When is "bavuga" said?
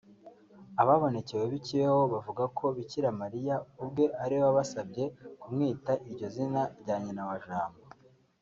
2.13-2.43